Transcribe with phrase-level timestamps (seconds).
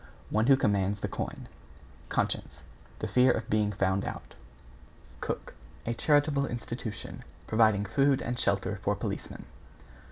[0.31, 1.47] One who commands the coin.
[2.09, 2.63] =CONSCIENCE=
[2.97, 4.33] The fear of being found out.
[5.19, 5.53] =COOK=
[5.85, 9.45] A charitable institution, providing food and shelter for Policemen.